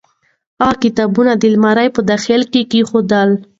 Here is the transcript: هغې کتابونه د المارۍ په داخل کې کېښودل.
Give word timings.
هغې 0.61 0.77
کتابونه 0.83 1.31
د 1.37 1.43
المارۍ 1.51 1.87
په 1.95 2.01
داخل 2.11 2.41
کې 2.51 2.61
کېښودل. 2.71 3.29